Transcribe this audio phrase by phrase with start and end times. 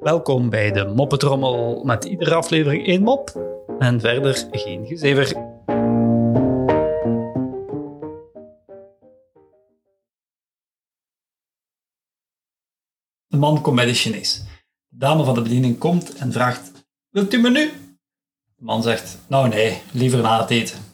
[0.00, 3.30] Welkom bij de Moppetrommel met iedere aflevering één mop
[3.78, 5.28] en verder geen gezever.
[13.26, 14.44] De man komt bij de Chinees.
[14.88, 17.70] De dame van de bediening komt en vraagt: Wilt u menu?
[18.56, 20.93] De man zegt: Nou nee, liever na het eten.